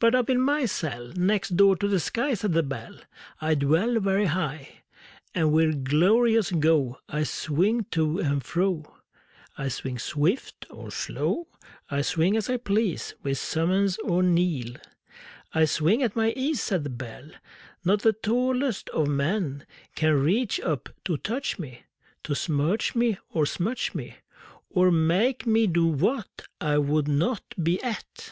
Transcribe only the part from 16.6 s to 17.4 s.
Said the Bell: